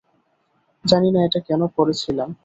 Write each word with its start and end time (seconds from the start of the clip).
জানি 0.85 1.09
না 1.11 1.19
এটা 1.23 1.39
কেন 1.39 1.61
পরে 1.67 1.93
ছিলাম। 1.93 2.29